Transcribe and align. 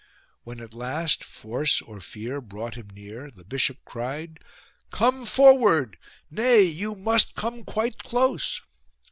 When 0.41 0.61
at 0.61 0.73
last 0.73 1.23
force 1.23 1.79
or 1.79 2.01
fear 2.01 2.41
brought 2.41 2.73
him 2.73 2.89
near, 2.91 3.29
the 3.29 3.45
bishop 3.45 3.77
cried:" 3.85 4.39
Come 4.89 5.27
forward; 5.27 5.95
nay, 6.31 6.63
you 6.63 6.95
must 6.95 7.35
come 7.35 7.63
quite 7.63 7.99
close." 7.99 8.63